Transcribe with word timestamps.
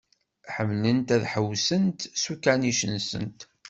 Ḥemmlent 0.55 1.09
ad 1.15 1.23
ḥewsent 1.33 1.99
s 2.21 2.23
ukanic-nsent. 2.33 3.39